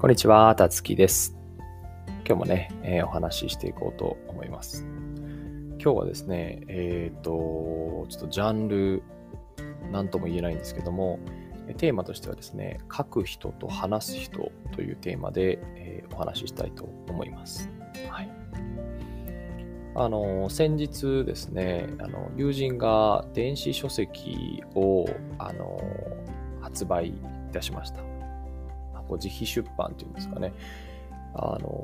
[0.00, 1.36] こんにちは、たつきです。
[2.26, 4.86] 今日もね、えー、お話ししていこうと思います。
[5.78, 9.02] 今日はですね、えっ、ー、と、ちょっとジャンル、
[9.92, 11.18] なんとも言えないんですけども、
[11.76, 17.68] テーマとしてはですね、書く人と話す人というテーマで、えー、お話ししたいと思います。
[18.08, 18.30] はい。
[19.96, 25.04] あの、先日ですね、あの友人が電子書籍を、
[25.36, 25.78] あの、
[26.62, 27.14] 発売い
[27.52, 28.09] たしました。
[29.10, 30.52] こう自費出版っていうんですかね。
[31.34, 31.82] あの、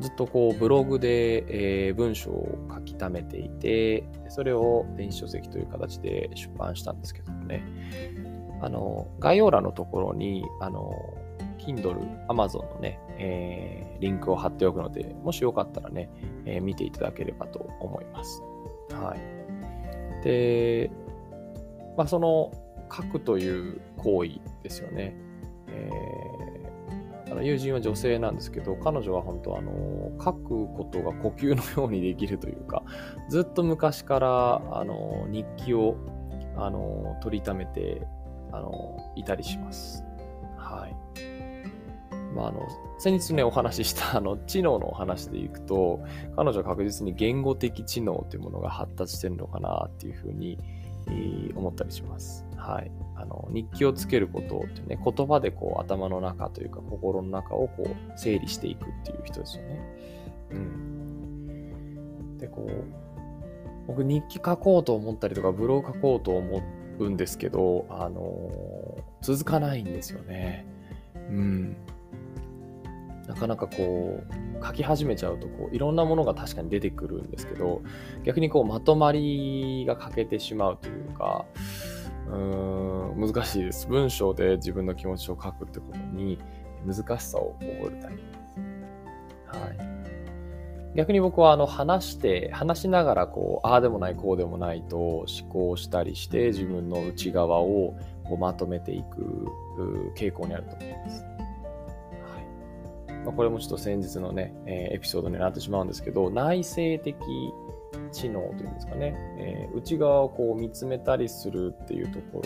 [0.00, 7.62] ずっとこうブログで、えー、文章を書き溜めていて、それを電子書籍という形で出版したんですけどもね。
[8.62, 10.90] あの、概要欄のところに、あの、
[11.58, 16.08] Kindle、Amazon のね、えー、リンクを貼っておくので、もしよかったらね、
[16.46, 18.42] えー、見ていただければと思います。
[18.90, 20.24] はい。
[20.24, 20.90] で、
[21.96, 22.50] まあ、その
[22.90, 25.14] 書くという行為ですよね。
[25.74, 32.82] えー、あの友人は女性なんですけど、彼女は本当あの、書くことが呼吸のようにできるというか、
[33.28, 35.96] ずっと昔からあの日記を
[36.56, 38.06] あの取りためて
[38.52, 40.04] あのいたりします。
[40.56, 40.96] はい。
[42.34, 42.66] まあ、あの
[42.98, 46.00] 先日ね、お話ししたあの知能のお話でいくと、
[46.36, 50.58] 彼女は確実に言語的知能というものが発達してるのかなっていうふうに、
[51.54, 52.44] 思ったりします。
[52.56, 52.90] はい。
[53.16, 59.80] あの、日記をつけることってね、言葉でこう頭の中というか心の中をこう整理していくっていう人ですよね。
[60.50, 62.38] うん。
[62.38, 62.84] で、こう、
[63.86, 66.62] 僕日記書こうと思ったりとかブログ書こうと思
[66.98, 70.66] うんですけど、あの続かないんですよね。
[71.14, 71.76] うん。
[73.26, 74.22] なかなかこ
[74.60, 77.82] う書き始めちゃうとこういろんなものが確かに出てくるんですけど
[78.24, 81.46] 逆にこうまとまりが欠けてしまうというか
[82.28, 86.38] うーん難しいです文章で自分の気持ちを書くってことに
[86.86, 88.22] 難しさを覚えるタイプで
[89.52, 89.58] す。
[89.58, 99.46] はい、逆に僕はあの話して話しながらこうああでもないこうでもないと思考したりして自分の内側をこうまとめていく
[100.16, 101.33] 傾向にあると思います。
[103.24, 107.16] まあ、これもちょっと先日のね、えー、エピソードになってしまうんですけど、内省的
[108.12, 112.42] 知能というんですかね、えー、内側をこう見つめたりするっていうとこ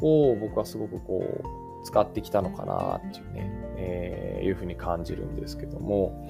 [0.00, 6.28] ろを僕はすごくこう使ってきたのかなっていうね、えー、いうふうに感じるんですけども、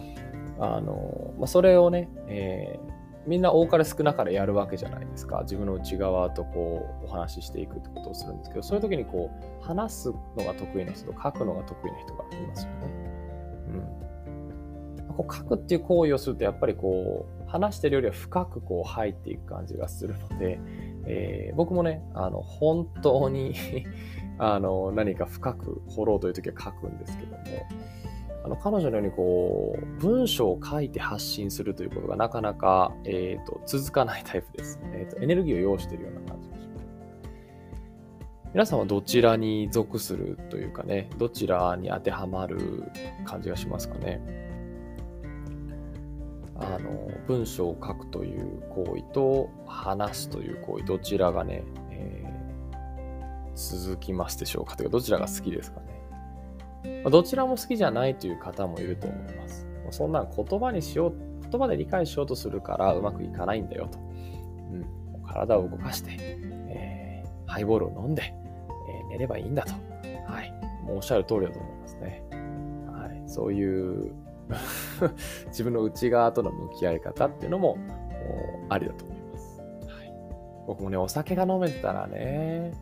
[0.59, 5.41] あの、まあ、それをね、えー、みんな多かれ少なかれやるわけじゃないですか。
[5.43, 9.31] 自分の内側とこうお話ししていくってことをするんですけど、そういう時にこ
[9.61, 13.04] う話すのが得意な人と書くのが得意な人がいますよね。
[15.15, 20.59] こう書くっていう行為をするとやっぱりこう話してるよりは深くこう入っていく感じがするので、
[21.07, 23.55] えー、僕もねあの本当に
[24.39, 27.39] あの何か深く掘ろうという時は書くんですけども
[28.45, 35.23] あの彼女のようにこう文章を書いて発信するということがなかなか、えーと、続かないタイプです、えーと。
[35.23, 36.89] エネルギーを要しているような感じがします。
[38.53, 42.85] 皆さんはどちらに属するというかね、どちらに当てはまる
[43.25, 44.21] 感じがしますかね。
[46.57, 57.03] あの文章を書くという行為と話すという行為、どちらがね、えー、続きますでしょうかというか、どちらが好きですかね。
[57.03, 59.67] まあ、どちらも好きじゃないという方もいると思います。
[59.91, 61.15] そんな言葉にしよう、
[61.51, 63.99] 言葉で理解しようとするからうまくいかないんだよと。
[63.99, 64.87] うん、
[65.27, 69.73] 体を動かして、えー、ハイボールを飲んで、えー、寝ればいいんだと。
[70.27, 70.53] はい。
[70.85, 72.23] もうおっしゃる通りだと思いますね。
[72.87, 73.23] はい。
[73.29, 74.13] そういう
[75.49, 77.79] 自分の内側との向き合い方っていうのも
[78.69, 79.61] ありだと思います。
[79.89, 80.15] はい、
[80.67, 82.73] 僕もね、お酒が飲めてたらね、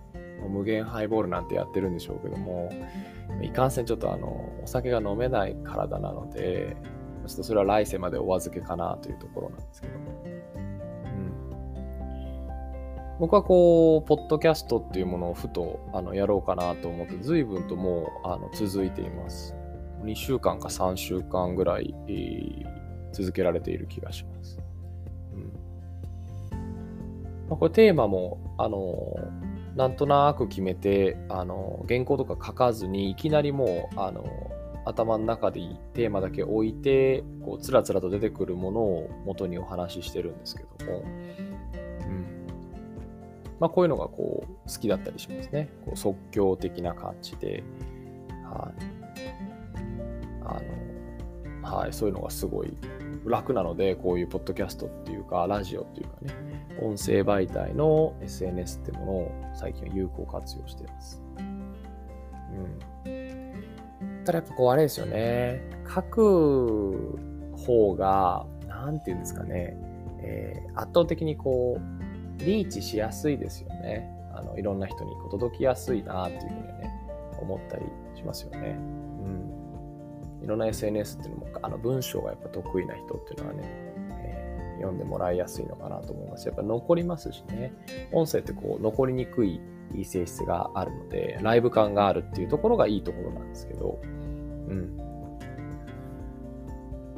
[0.48, 2.70] 無限ハイボールなんてやってるんでしょうけども、
[3.40, 6.76] いかんせんちょっとあの、お酒が飲めない体なので、
[7.26, 10.42] ちょっとそれは来世までお預けかなというところなんですけども。
[13.20, 19.54] 僕はこう、ポッドキャストっていうものをふとあのやろうかなと思って、随分ともうあの続いています。
[20.04, 22.66] 2週間か3週間ぐらい、えー、
[23.13, 24.59] 続けられている気がします。
[25.33, 25.53] うん
[27.49, 29.16] まあ、これテーマも、あの
[29.77, 34.25] なんとなく決めて、あの原稿とか書かずに、いきなりもう、あの
[34.84, 35.60] 頭の中で
[35.95, 42.47] テーマだけ置いて、こう、つらつらと出てくるものを元にお話ししてるんですけども、うん。
[43.60, 45.71] まあ、こういうのがこう、好きだったりしますね。
[45.84, 47.63] こう即興的な感じで、
[48.45, 49.02] はい。
[51.77, 52.77] はい、そういうのがすごい
[53.24, 56.33] 楽なので、こういうポッドキャストっていうか、ラジオっていうかね、
[56.80, 61.22] 音声媒体の SNS ってものを最近は有効活用しています。
[63.07, 64.24] うん。
[64.24, 65.63] たらやっぱこうあれですよね。
[65.92, 67.19] 書く
[67.57, 69.77] 方が、なんていうんですかね、
[70.21, 74.09] えー、圧倒的にこう、リーチしやすいですよね。
[74.34, 76.91] あの、いろんな人にこう届きやすいなっていうふうにね、
[77.41, 77.84] 思ったり
[78.15, 78.77] しますよね。
[79.25, 79.61] うん。
[80.42, 83.62] いろんな SNS っていうのも、あの、文章がやっぱ得意な人っていうのはね、
[84.24, 86.47] えー、読んでもらいやすいのかなと思います。
[86.47, 87.72] やっぱ残りますしね。
[88.12, 89.60] 音声ってこう、残りにくい
[90.04, 94.98] 性質があるので、ライブ感があるっていうところがいいところなんですけど、うん。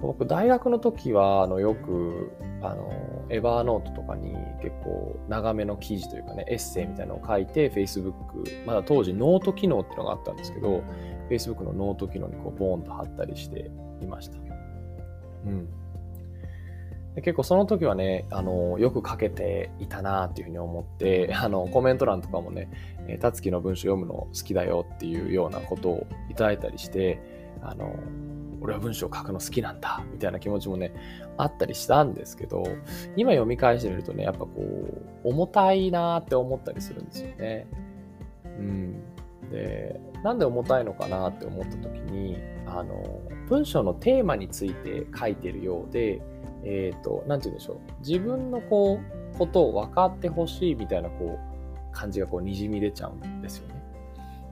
[0.01, 10.83] 僕、大学の時は、あの、よく、あの、 Evernote とかに結構長めの記事というかね、エッセイみたいなのを書いて、Facebook、まだ当時ノート機能っていうのがあったんですけど、
[11.31, 14.39] Facebook のノート機能にこう、ボーンと貼ったりしていました。
[15.47, 15.69] うん。
[17.15, 22.69] で結構その時はね、あの、よく書けていたなっていうふうに思って、 あの、コメント欄とかもね、
[23.07, 27.21] えー、たつきの文章読むの好きだよっていうようなことをいただいたりして、
[27.63, 27.95] あの、
[28.61, 30.93] 俺は文章を書くの好きなんだ、みたいな気持ちもね、
[31.37, 32.65] あったりしたんですけど、
[33.15, 37.67] 今読み返してみるとね、やっぱこう、重たいなって思ったりするんですよね。
[38.45, 39.03] うん。
[39.51, 46.23] で、なんで重たいのかなって思った時に、あの、文章のテーマについて書いてるようで、
[46.65, 47.79] え、ー、と、なんて言うんでしょう。
[48.01, 48.99] 自分のこ
[49.35, 53.75] う、ことを分かってほしいみたいな、こう、感じがこう、にじみ出ちゃうんですよね。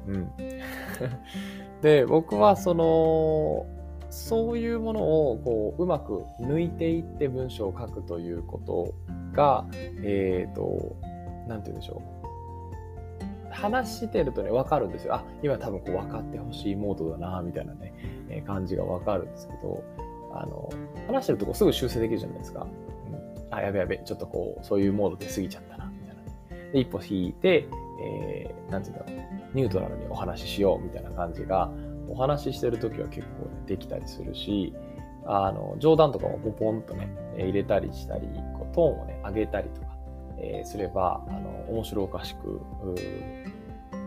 [0.08, 0.32] うん。
[1.80, 3.66] で、僕はその、
[4.10, 8.94] そういうものをこううまく抜いていって文章を書くということ
[9.32, 9.64] が、
[10.02, 10.96] えっ、ー、と、
[11.48, 12.21] なんて言うんでしょう。
[13.52, 15.14] 話してるとね、わかるんですよ。
[15.14, 17.94] あ、今多分こう分かってほしいモードだな、みたいなね、
[18.28, 19.82] えー、感じがわかるんですけど、
[20.32, 20.70] あの、
[21.06, 22.66] 話してるとこすぐ修正できるじゃないですか。
[22.66, 26.22] うん、あ、やべやべ、ちょっとこう、そういうモードで過ぎちゃったな、みたいな。
[26.56, 27.68] ねで、一歩引いて、
[28.02, 29.22] えー、なんていうんだろう、
[29.54, 31.70] ニュートラルにお話ししよう、みたいな感じが、
[32.08, 34.74] お話ししてるときは結構できたりするし、
[35.24, 39.91] あの、冗談とかもポポンとね、入れたりしたり、こうトーンをね、上げたりとか、
[40.38, 42.60] えー、すれば、あの、面白おかしく、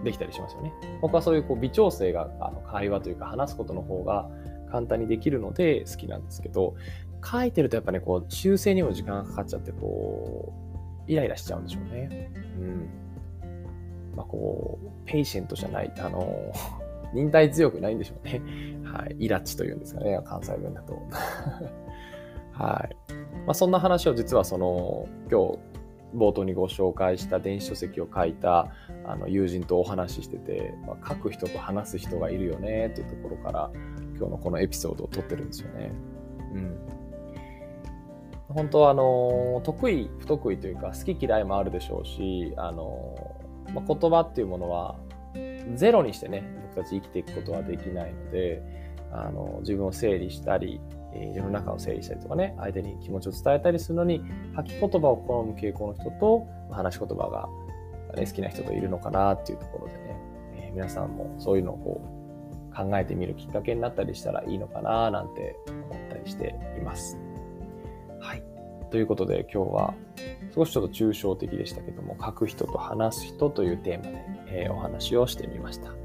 [0.04, 0.72] できたりしますよね。
[1.02, 4.30] 僕はそういうこう微調整があの会話というか話すことの方が
[4.72, 6.76] 簡単にできるので好きなんですけど、
[7.24, 10.54] 書いてるとやっぱね、こう修正にも時間がかかっちゃって、こ
[11.08, 12.32] う、イライラしちゃうんでしょうね。
[12.60, 12.90] うん。
[14.16, 16.52] まあこう、 patient じゃない、あの、
[17.14, 18.42] 忍耐強くないんでしょうね。
[18.84, 19.16] はい。
[19.18, 21.02] いらちというんですかね、関西弁だと。
[22.52, 22.96] はい。
[23.46, 25.60] まあそんな話を実はその、今日、
[26.16, 28.72] 冒頭にご紹介した電子書籍を書いた
[29.06, 33.70] あの友人とお話ししてて、まあ、書く人と話す人がいるよねっていうところから
[34.18, 35.92] 今日のこのエピソードを撮ってるんですよね。
[36.54, 36.96] うん。
[38.48, 43.16] 本当はあの得意不得意というか好き嫌いもあるでしょうしあの、
[43.74, 44.96] まあ、言葉っていうものは
[45.76, 48.62] ゼロにしてね僕たち生きていくことはできないので
[49.12, 50.80] あの自分を整理したり
[51.34, 54.22] 世の中を整理したりとかね、相手に気持ちを伝えたりするのに、
[54.54, 57.48] 吐き言葉を好む傾向の人と、話し言葉が、
[58.16, 60.20] ね、好きな人といるのかなっていうところでね、
[60.56, 62.02] えー、皆さんもそういうのをこ
[62.72, 67.18] う考えてみるきっかけになったりしたらいいのかななんて思ったりしています。
[68.20, 68.44] はい。
[68.92, 69.94] ということで今日は
[70.54, 76.05] 少しちょっと抽象的でしたけども、書く人と話す人というテーマで、えー、お話をしてみました。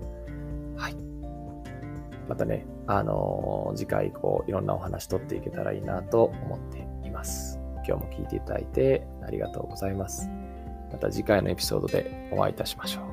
[2.30, 7.58] またね、あのー、次回以降いろんなお話取っていけたらいいなと思っています。
[7.84, 10.30] 今日も聞いていただいてありがとうございます。
[10.92, 13.09] また次回のエピソードでお会いいたしましょう。